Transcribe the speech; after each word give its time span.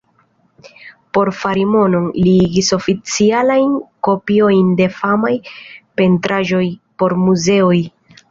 Por 1.15 1.29
fari 1.39 1.65
monon, 1.73 2.07
li 2.27 2.31
igis 2.45 2.69
oficialajn 2.77 3.75
kopiojn 4.07 4.73
de 4.81 4.87
famaj 4.95 5.33
pentraĵoj 6.01 6.65
por 7.03 7.17
muzeoj. 7.27 7.79